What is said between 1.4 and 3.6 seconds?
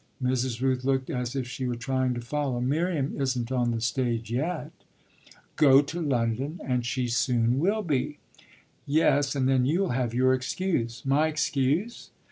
she were trying to follow. "Miriam isn't